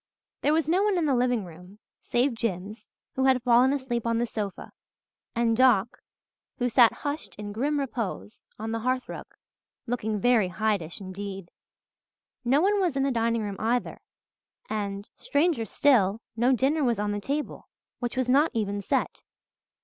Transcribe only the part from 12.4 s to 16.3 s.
No one was in the dining room either and, stranger still,